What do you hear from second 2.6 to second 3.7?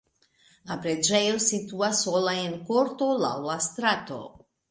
korto laŭ la